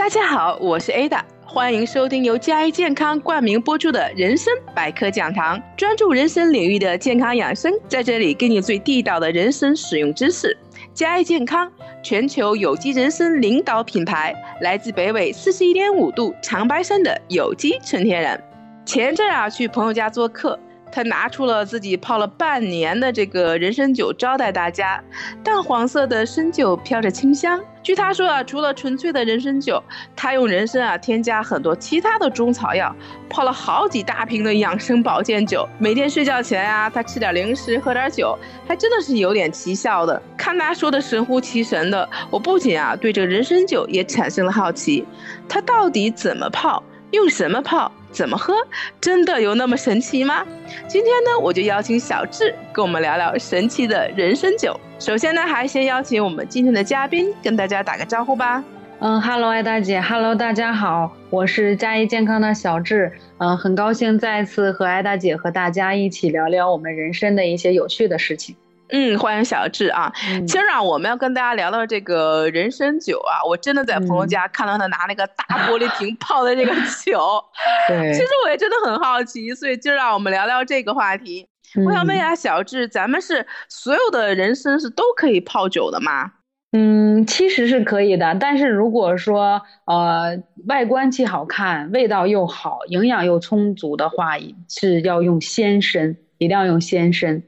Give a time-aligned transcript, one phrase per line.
[0.00, 10.56] 大家好，我是 Ada，欢迎收听由嘉义健康冠名播出的人生百科讲堂，专注人生领域的健康养生，在这里给你最地道的人生使用知识。
[10.94, 11.70] 嘉义健康，
[12.02, 18.42] 全球有机人参领导品牌，来自北纬四十一点五度长白山的有机纯天然。
[18.86, 20.58] 前阵啊，去朋友家做客。
[20.92, 25.02] 他拿出了自己泡了半年的这个人参酒招待大家，
[25.42, 27.60] 淡黄色的参酒飘着清香。
[27.82, 29.82] 据他说啊，除了纯粹的人参酒，
[30.14, 32.94] 他用人参啊添加很多其他的中草药，
[33.30, 35.66] 泡了好几大瓶的养生保健酒。
[35.78, 40.20] 每天睡觉前啊，他吃点零食，喝点酒，还真的是有点奇效的。
[40.36, 45.06] 看他说的神乎其神的，我不仅啊对这个人参酒也产生了好奇，
[45.48, 47.90] 他到底怎么泡，用什么泡？
[48.12, 48.54] 怎么喝？
[49.00, 50.44] 真的有那么神奇吗？
[50.88, 54.78] 今天呢，我就邀请小智跟我们聊聊神奇的人参酒。
[54.98, 58.62] 首先呢，还先邀请我们今天的嘉宾跟大家打个招呼吧。
[58.98, 63.10] 嗯哈喽，艾大姐哈喽，大家好，我是嘉怡健康的小智。
[63.38, 68.54] 嗯，很高兴再次和艾大姐和大家一起聊聊我们人参的一些有趣的事情。
[68.92, 70.12] 嗯，欢迎小智啊！
[70.46, 76.72] 今儿啊，我们要跟大家聊聊这个人参酒啊，我真的在朋友家看到他拿那个大玻璃瓶泡的这个
[77.04, 77.42] 酒，
[77.86, 81.46] 对，其实我也真的很好奇，所以今儿让我们聊聊这个话题。
[81.86, 86.32] 我想问一下小智，咱们是所有的人参是都可以泡酒的吗？
[86.72, 94.32] 嗯，其实是可以的，但是如果说呃外观既好看，味道又好，营养又充足的话，
[94.68, 97.42] 是要用鲜参，一定要用鲜参。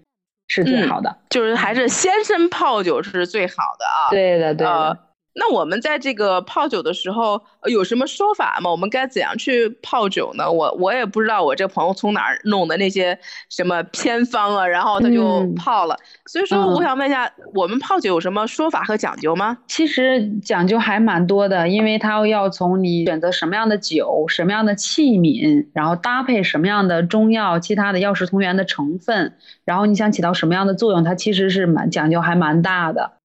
[0.52, 4.10] 是最好的，就是还是鲜参泡酒是最好的啊。
[4.10, 4.98] 对的，对的。
[5.34, 8.70] 那我们在这个泡酒的时候有什么说法吗？
[8.70, 10.50] 我们该怎样去泡酒呢？
[10.50, 15.96] 我我也不知道，我这朋友从哪儿弄的那些什么偏方啊，然后他就泡了。
[16.26, 19.56] 所以说，我想问一下，我们泡酒有什么说法和讲究吗？
[19.66, 33.21] 其实讲究还蛮多的，因为它要从你选择什么样的酒、什么样的器皿，然后搭配什么样的中药、其他的药食同源的成分，然后你想起到什么样的作用，它其实是蛮讲究还蛮大的。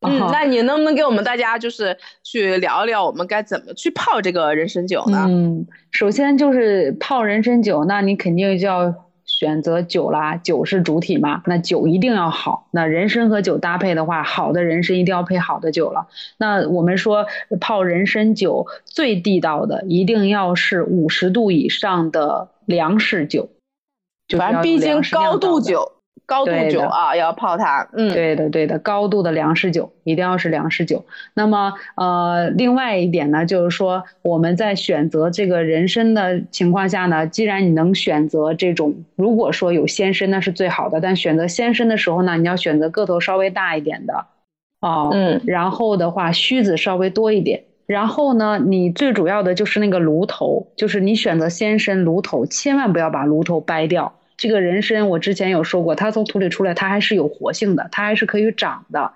[0.00, 5.26] 嗯，那你能不能给我们大家就是去聊一聊，我们该怎么去泡这个人参酒呢？
[5.28, 8.94] 嗯，首先就是泡人参酒，那你肯定就要
[9.24, 12.68] 选择酒啦，酒是主体嘛，那酒一定要好。
[12.70, 16.06] 那人参和酒搭配的话，好的人参一定要配好的酒了。
[16.36, 17.26] 那我们说
[17.60, 23.48] 泡人参酒最地道的，一定要是五十度以上的粮食酒，
[24.36, 25.94] 反正毕竟高度酒。
[26.28, 27.88] 高度酒啊，要泡它。
[27.94, 31.06] 嗯，对的，对的，高度的粮食酒一定要是粮食酒。
[31.32, 44.26] 那么，呃，另外一点呢，就是说我们在选择这个人参的情况下呢，既然你能选择这种，如果说有鲜参那是最好的，但选择鲜参的时候呢，你要选择个头稍微大一点的，
[44.82, 54.12] 哦，嗯，然后的话须子稍微多一点，然后呢，你最主要的就是那个炉头，就是你选择鲜参炉头，千万不要把炉头掰掉。
[54.38, 59.12] 这个人参，我之前有说过，它从土里出来，它还是有活性的，它还是可以长的。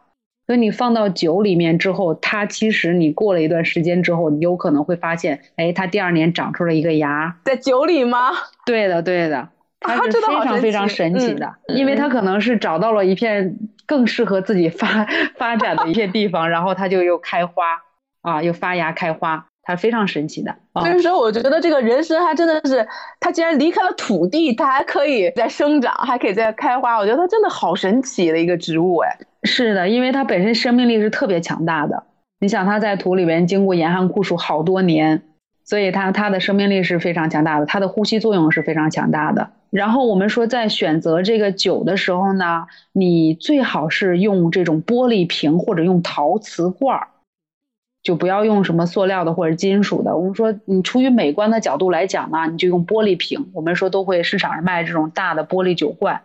[0.49, 8.33] 所以你放到酒里面之后，它其实你过了一段时间之后，你有可能会发现，哎，它第二年长出了一个芽，在酒里吗？
[8.67, 13.57] 对的，对的， 它是非常非常神奇的，因为它可能是找到了一片
[13.87, 15.07] 更适合自己发
[15.39, 17.81] 发展的一片地方，然后它就又开花
[18.23, 19.47] 啊，又发芽开花。
[19.65, 22.87] 它非常神奇的，所以说我觉得这个人参还真的是，
[23.21, 26.99] 它既然离开了土地，它还可以再生长，还可以再开花。
[26.99, 29.19] 我觉得它真的好神奇的一个植物哎。
[29.45, 32.03] 是的，因为它本身生命力是特别强大的。
[32.41, 35.23] 你想它在土里边经过严寒酷暑好多年，
[35.65, 39.51] 所以它它的生命力是非常强大的，它的呼吸作用是非常强大的。
[39.71, 47.07] 然后我们说在选择这个酒的时候呢，你最好是用这种玻璃瓶或者用陶瓷罐儿。
[48.03, 50.17] 就不要用什么塑料的或者金属的。
[50.17, 53.51] 我们说，你出于美观的角度来讲呢，你就用玻璃瓶。
[53.53, 56.23] 我们说都会市场上卖这种大的玻璃酒罐，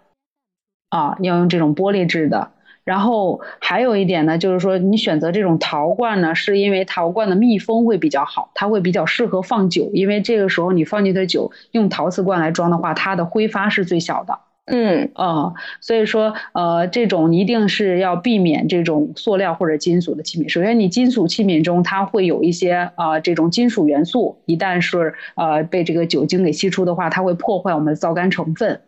[0.90, 2.52] 啊，要用这种玻璃制的。
[2.84, 9.92] 然后还有一点呢，就是说你选择这种陶罐呢，是因为陶罐的密封会比较好，它会比较适合放酒。
[9.94, 14.40] 因为这个时候你放进去的酒用陶瓷罐来装的话，它的挥发是最小的。
[14.68, 20.50] 嗯啊，所以说呃，这种一定是要避免这种塑料或者金属的器皿。
[20.50, 28.82] 首先，你金属器皿中它会有一些啊这种金属元素，一旦是呃被这个酒精给吸出的话，它会破坏我们的皂苷成分。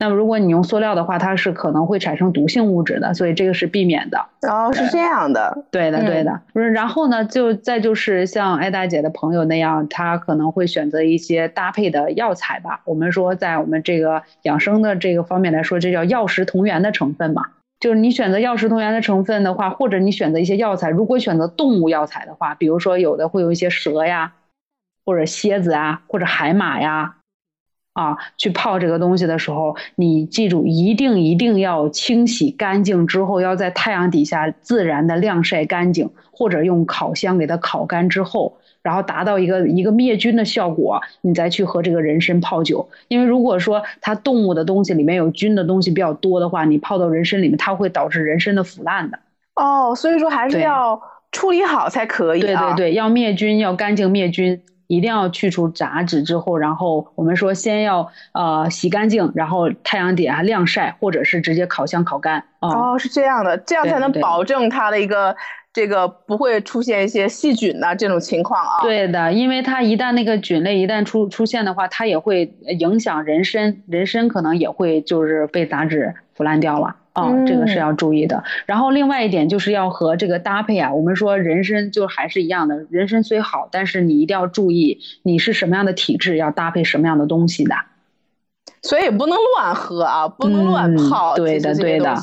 [0.00, 4.18] 那么，如果你用塑料的话，它是可能会产生毒性物质的，所以这个是避免的。
[4.48, 6.40] 哦，是这样的，对的，对的。
[6.54, 12.80] 不是，然后呢，就再就是像艾大姐的朋友那样，他可能会选择一些搭配的药材吧。
[12.86, 17.48] 我们说，在我们这个养生的这个方面来说，这叫药食同源的成分嘛。
[17.78, 24.32] 就是你选择药食同源的成分的话，或者你选择一些药材，如果选择动物药材的话，比如说有的会有一些蛇呀，
[25.04, 27.16] 或者蝎子啊，或者海马呀，
[27.92, 38.56] 啊，去泡这个东西的时候，你记住一定一定要清洗干净之后，要在太阳底下自然的晾晒干净，或者用烤箱给它烤干之后。
[38.82, 42.88] 然后达到一个一个灭菌的效果，你再去和这个人参泡酒。
[43.08, 49.18] 因为如果说它动物的东西里面有菌的东西比较多的话，你泡到人参里面，它会导致人参的腐烂的。
[49.54, 50.98] 哦，所以说还是要
[51.30, 52.40] 处理好才可以。
[52.40, 62.44] 对对对，要灭菌，要干净灭菌，一定要去除杂质之后，然后我们说先要呃洗干净，然后太阳底下晾晒，或者是直接烤箱烤干。
[62.58, 65.34] 哦，是这样的，这样才能保证它的一个。
[65.72, 68.82] 这个不会出现一些细菌呐这种情况啊？
[68.82, 78.44] 对的，因为它一旦那个菌类一旦出出现的话，它也会影响人参，人参可能也会就是被杂质腐烂掉了啊，这个是要注意的。
[78.66, 87.74] 然后另外一点就是要和这个搭配啊，我们说人参就还是一样的，人参虽好，但是你一定要注意你是什么样的体质，要搭配什么样的东西的。
[88.82, 92.16] 所以不能乱喝啊，不能乱泡，对的对的。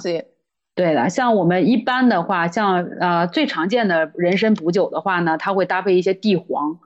[0.76, 6.78] 对的，像我们一般的话，像呃最常见的人参补酒的话呢，它会搭配一些地黄，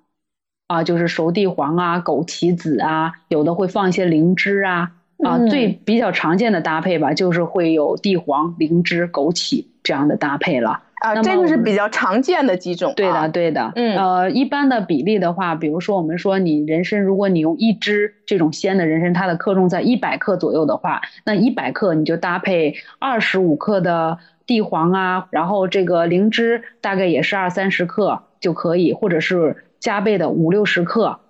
[0.67, 4.93] 啊，就是熟地黄啊、枸杞子啊，有的会放一些灵芝啊，
[5.23, 10.83] 啊，最比较常见的搭配吧，就是会有地黄、灵芝、枸杞这样的搭配了。
[10.95, 12.93] 啊，这个是比较常见的几种。
[12.95, 13.71] 对的，对的。
[13.75, 31.20] 嗯，呃，一般的比例的话，比如说我们说你人参，如果你用一支这种鲜的人参，它的克重在一百克左右的话，那一百克你就搭配二十五克的地黄啊，然后这个灵芝大概也是二三十克就可以，或者是加倍的五六十克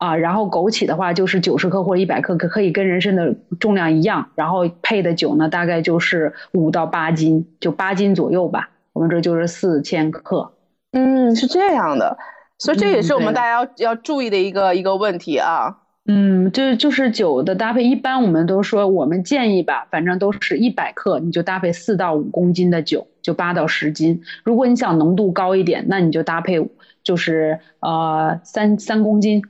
[0.00, 8.70] 啊，然后枸杞的话就是九十克或者一百克，可可以跟人参的重量一样，然后配的酒呢大概就是五到八斤，就八斤左右吧。
[8.94, 10.52] 我们这就是四千克，
[10.92, 12.16] 嗯，是这样的，
[12.58, 15.76] 所以这也是我们大家要要注意的一个一个问题啊。
[16.06, 24.22] 嗯，这就是酒的搭配，一般我们都说，我们建议吧，反正都是一百克，你就搭配四到五公斤的酒，就八到十斤。
[24.42, 26.68] 如果你想浓度高一点，那你就搭配
[27.04, 29.42] 就是呃三三公斤，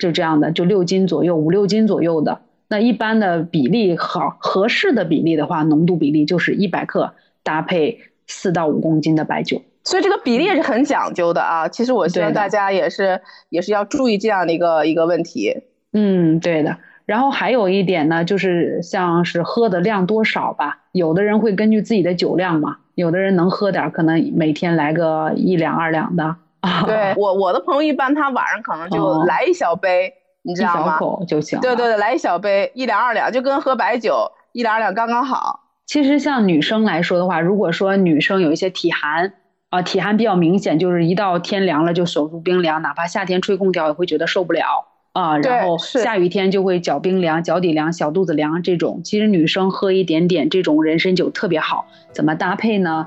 [0.00, 2.40] 就这样的，就六斤左右，五六斤左右的。
[2.66, 7.14] 那一般的比例好合适的比例的话，浓度比例就是一百克
[7.44, 8.00] 搭配。
[8.32, 11.66] 四到五公斤的白酒，所以这个比例也是很讲究的啊。
[11.66, 15.64] 其实我希望大家也是也是要注意这样的一个一个问题。
[15.92, 16.78] 嗯，对的。
[17.06, 20.78] 然后还有一点呢，就是像是喝的量多少吧。
[20.92, 26.36] 有的人会根据自己的酒量嘛，有的人能喝点，可能每天来个一两二两的。
[26.86, 30.12] 对 我我的朋友一般他晚上可能就来一小杯，
[30.42, 30.80] 你知道吗？
[30.80, 31.60] 一小口就行。
[31.60, 35.60] 对对对，来一小杯，一两二两，就跟喝白酒一两二两刚刚好。
[35.86, 39.32] 其实像女生来说的话，如果说女生有一些体寒
[39.70, 45.38] 啊，体寒比较明显，就是一到天凉了就手足冰凉，哪怕夏天吹空调也会觉得受不了啊。
[45.38, 49.00] 然后下雨天就会脚冰凉、脚底凉、小肚子凉这种。
[49.02, 53.06] 其实女生喝一点点这种人参酒特别好，怎么搭配呢？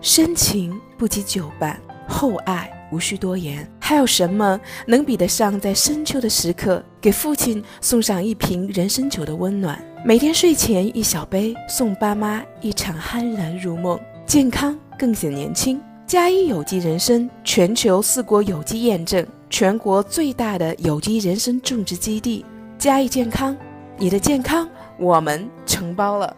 [0.00, 3.66] 深情不及久伴，厚爱无需多言。
[3.80, 9.80] 还有什么能比得上在深秋的时刻给父亲送上一瓶人参酒的温暖？
[10.04, 15.80] 每天睡前一小杯，送爸妈一场酣然入梦，健康更显年轻。
[16.06, 22.44] 嘉一有机人参，全球四国有机验证，全国最大的有机人参种植基地。
[22.78, 23.56] 嘉一健康，
[23.98, 26.36] 你的健康我们承包了。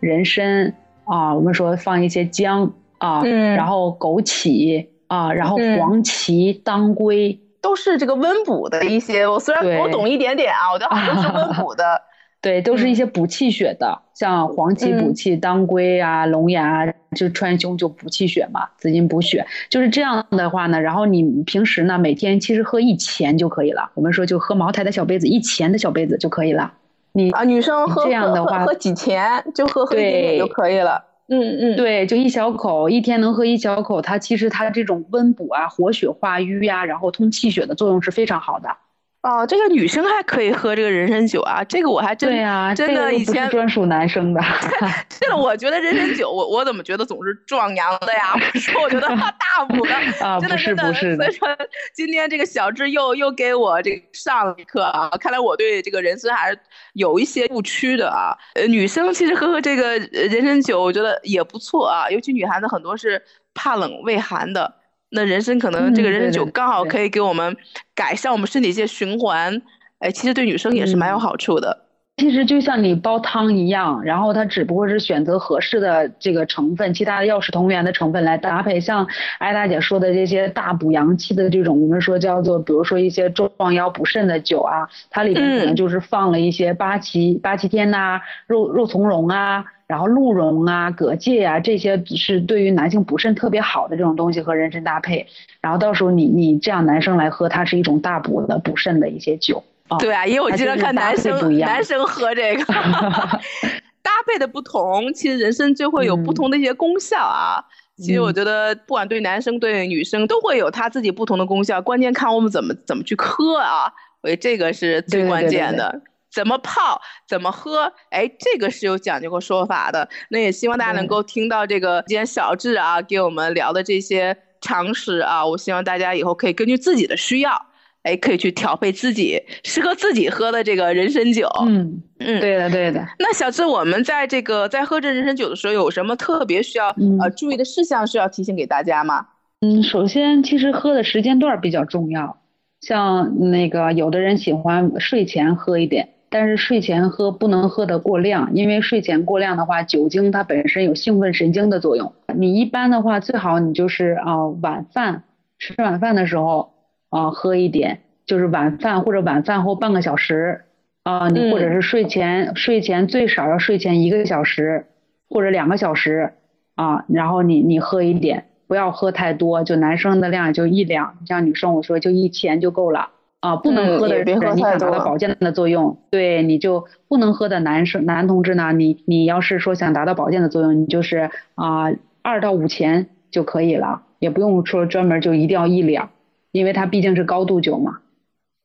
[0.00, 9.26] 人参啊，我们说放一些姜啊，然后枸杞啊，然后黄芪、当归，都是这个温补的一些。
[9.26, 11.84] 我虽然我懂一点点啊，我觉得都是温补的。
[12.40, 16.86] 对，都是一些补气血的，像黄芪补气，当归啊、龙牙
[17.16, 20.80] 就川芎就补气血嘛，紫金补血，就是这样的话呢。
[20.80, 23.90] 然后你平时呢，每天其实喝一钱就可以了。
[23.94, 26.72] 我们说就喝茅台的小杯子，一钱的小杯子就可以了。
[27.10, 31.06] 你啊，女生喝这样的话喝几钱就喝喝一点点就可以了。
[31.30, 38.74] 嗯嗯，对，就一小口，一天能喝一小口，它其实它这种温补啊、活血化瘀呀，然后通气血的作用是非常好的。
[39.22, 44.40] 哦，这个女生还可以喝这个人参酒啊，这个我还真对呀，真的以前专属男生的。
[45.20, 48.36] 这个我觉得人参酒，我我怎么觉得总是壮阳的呀？
[48.52, 49.92] 不是，我觉得大 补的
[50.24, 50.94] 啊，真的真的。
[50.94, 51.48] 所以说，
[51.92, 56.58] 今天这个小智又又给我这个上了一课啊，看来我对这个人参还是
[56.92, 58.38] 有一些误区的啊。
[58.54, 63.20] 呃，女生其实喝喝这个人参酒，我觉得也不错啊，尤其女孩子很多是
[63.52, 64.77] 怕冷畏寒的。
[65.10, 67.56] 那人参可能这个人参酒刚好可以给我们
[67.94, 69.62] 改善我们身体一些循环，
[69.98, 71.87] 哎，其实对女生也是蛮有好处的。
[72.18, 78.80] 其实就像你煲汤一样，然后它只不过是选择合适的这个成分，其他的药食同源的成分来搭配。
[78.80, 79.06] 像
[79.38, 95.28] 艾大姐说的这些大补阳气的这种，我们说叫做，比如说一些壮腰补肾的酒啊，它里面可能就是放了一些八旗八旗天呐、肉肉苁蓉啊，然后鹿茸啊、葛芥啊，这些是对于男性补肾特别好的这种东西和人参搭配。
[95.60, 99.62] 然后到时候你你这样男生来喝，它是一种大补的补肾的一些酒。
[99.98, 102.64] 对啊，因为我经常看男生男生喝这个，
[104.02, 107.64] 搭配的不同，其实人参就会有不同的一些功效啊。
[107.96, 113.92] 其实我觉得，不管对男生对女生都会有他自己不同的功效，关键看我们怎么怎么去喝啊。
[114.22, 120.08] 我觉得这个是最关键的，怎么泡，怎么喝，哎，这个是有讲究和说法的。
[120.30, 127.66] 那也希望大家能够听到这个今天小智啊给我们聊的这些常识啊，我希望大家以后可以根据自己的需要。
[128.04, 131.48] 哎，可以去调配自己适合自己喝的这个人参酒。
[131.66, 133.04] 嗯嗯，对的对的。
[133.18, 136.88] 那小智，我们在这个在喝这人参酒的时候，有什么特别需要
[137.20, 139.26] 呃注意的事项需要提醒给大家吗？
[139.60, 142.38] 嗯，首先其实喝的时间段比较重要，
[142.80, 152.12] 像那个有的人喜欢睡前喝一点，但是睡前喝不能喝的过量，因为睡前过量的话，酒精它本身有兴奋神经的作用。
[152.34, 155.24] 你一般的话，最好你就是啊晚饭
[155.58, 156.72] 吃晚饭的时候。
[157.10, 160.62] 啊，喝一点，就是晚饭或者晚饭后半个小时，
[161.02, 164.86] 啊，你或者是睡前，睡前最少要睡前一个小时
[165.28, 166.32] 或者两个小时，
[166.74, 173.08] 啊，然后你你喝一点，不要喝太多，就男生的量就一两，像女生我说就一钱就够了，
[173.40, 186.10] 啊，不能喝的人你想达到保健的作用，对，你就不能喝的男生男同志呢，你你要是说想达到保健的作用，你就是啊二到五钱就可以了，也不用说专门就一定要一两。
[186.52, 187.98] 因为它毕竟是高度酒嘛，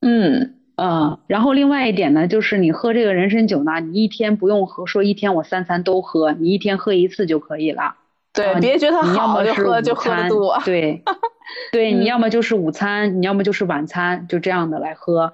[0.02, 7.96] 嗯嗯，然后另外一点呢，就是你喝这个人参酒呢，你一天不用喝，说一天我三餐都喝，你一天喝一次就可以了。
[8.34, 10.60] 对，别觉得好就喝就喝多。
[10.66, 11.04] 对，
[11.72, 15.34] 对，你要么就是午餐，你要么就是晚餐，就这样的来喝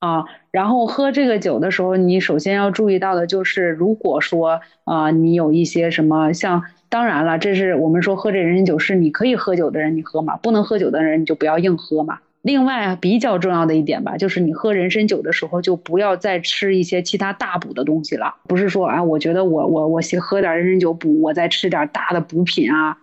[0.00, 0.24] 啊。
[0.50, 6.64] 然后喝这个酒的时候，你首先要注意到的就是，如果说啊，你有一些什么像。
[6.90, 12.18] 当然了，这是我们说喝这人参酒是你可以喝酒的人你喝嘛，不能喝酒的人你就不要硬喝嘛。
[12.42, 18.34] 另外比较重要的一点吧，就是你喝人参酒的时候就不要再吃一些其他大补的东西了。
[18.48, 22.96] 不是说啊，我觉得我我我先喝点人参酒补，我再吃点大的补品啊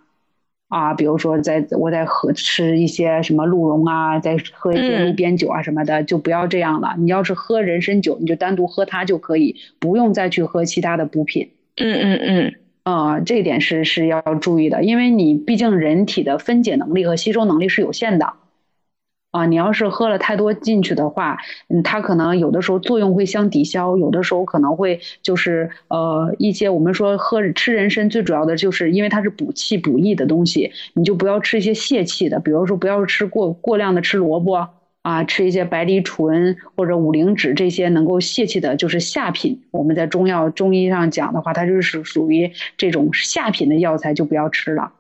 [0.70, 6.96] 啊，比如说再我再喝吃一些什么鹿茸啊，再喝一些鹿鞭酒啊什么的，就不要这样了。
[6.98, 11.52] 你要是喝人参酒，你就单独喝它就可以，不用再去喝其他的补品。
[11.76, 12.56] 嗯嗯嗯。
[12.88, 18.32] 啊，这一点是是要注意的，因为你毕竟人体的分解能力和吸收能力是有限的，
[19.32, 34.70] 啊，你要是喝了太多进去的话，嗯，它可能有的时候作用会相抵消，有的时候可能会就是呃一些我们说喝吃人参最主要的就是因为它是补气补益的东西，你就不要吃一些泄气的，比如说不要吃过过量的吃萝卜。
[35.08, 39.64] 啊，吃一些白藜醇或者五灵脂这些能够泄气的，就是下品。
[39.72, 44.92] 我们在中药中医上讲的话，它就是属于这种下品的药材，就不要吃了。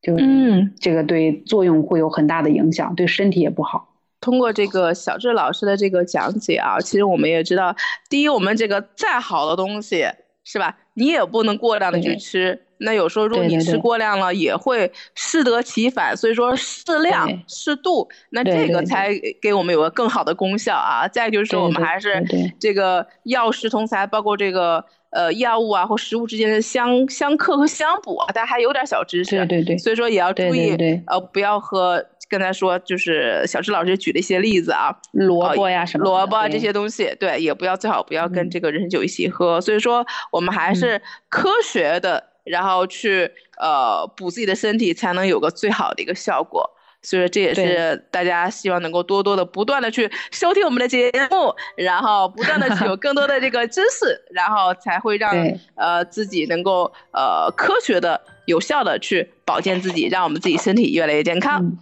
[0.00, 3.88] 就嗯，这个对作用会有很大的影响，对身体也不好。
[4.18, 7.76] 通过这个小智老师的这个讲解啊，其实我们也知道，
[8.08, 10.06] 第一，我们这个再好的东西，
[10.44, 10.76] 是吧？
[10.94, 12.66] 你也不能过量的去吃。
[12.82, 16.16] 那有时候，如果你吃过量了，也会适得其反。
[16.16, 21.06] 所以说，适量、适度，那这个才给我们有个更好的功效啊。
[21.06, 22.24] 再就是说，我们还是
[22.58, 29.36] 这个药食同材，包括这个呃药物啊或食物之间的相相克和相补啊，大家还有点小知识。
[29.36, 29.76] 对对对。
[29.76, 30.74] 所以说也要注意，
[31.06, 32.02] 呃，不要喝。
[32.30, 39.60] 刚才说就是小智老师举了一些例子啊，萝卜呀什么，萝卜这些东西，对，也不要最好不要跟这个人参酒一起喝。
[39.60, 42.30] 所以说，我们还是科学的。
[42.42, 46.68] 然后去呃补自己的身体，才能有个最好的一个效果。
[47.02, 55.32] 所以说这也是大家希望能够多多的、不断的去收听我们的节目，然后不断的去有更多的这个知识，然后才会让
[55.76, 59.30] 呃自己能够呃科学的、有效的去。
[59.50, 61.76] 保健自己，让我们自己身体越来越健康。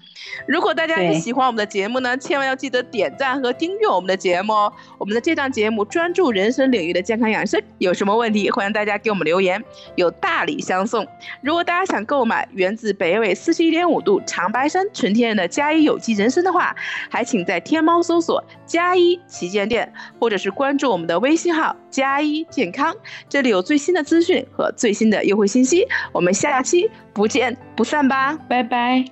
[0.46, 4.72] 如果大家也喜欢我们的节目呢，千万要记得点赞和订阅我们的节目哦。
[4.96, 9.62] 我们的这档节目专注人生领域的健康养生，有什么问题欢迎大家给我们留言，
[9.96, 11.06] 有大礼相送。
[11.42, 16.74] 如果大家想购买源自北纬四十一点五度长白山纯天然的加一有机人参的话，
[17.10, 22.94] 还请在天猫搜索加一旗舰店，或者是关注我们的微信号加一健康，
[23.28, 25.86] 这里有最新的资讯和最新的优惠信息。
[26.12, 26.90] 我们下期。
[27.18, 29.04] 不见不散吧，拜拜。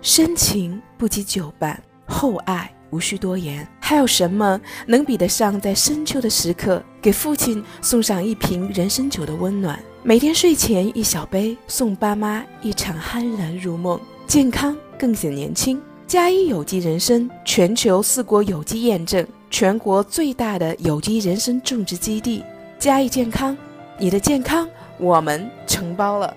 [0.00, 3.68] 深情不及久伴，厚爱无需多言。
[3.78, 9.78] 还有什么能比得上在深秋的时刻给父亲送上一瓶人参酒的温暖？
[10.02, 15.78] 每天睡前一小杯，送爸妈一场酣然入梦，健康更显年轻。
[16.06, 22.42] 嘉一有机人参，全球四国有机验证，全国最大的有机人参种植基地。
[22.78, 23.54] 嘉一健康，
[23.98, 24.66] 你的健康
[24.96, 26.34] 我们承包了。